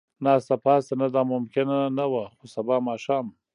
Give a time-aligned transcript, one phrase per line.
[0.25, 3.25] ناسته پاسته، نه دا ممکنه نه وه، خو سبا ماښام.